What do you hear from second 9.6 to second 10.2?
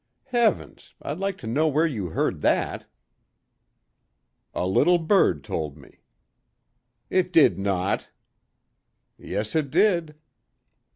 did."